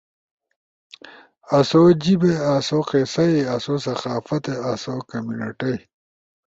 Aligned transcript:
آسو 1.57 1.81
جیب 2.01 2.21
آسو 2.55 2.79
قصہ 2.89 3.23
ئی، 3.31 3.39
آسو 3.55 3.73
ثقافت 3.85 4.43
آسو 4.71 4.93
کمیونٹی۔ 5.09 5.73